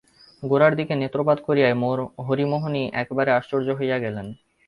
[0.43, 1.75] গোরার দিকে নেত্রপাত করিয়াই
[2.27, 4.27] হরিমোহিনী একেবারে আশ্চর্য হইয়া গেলেন।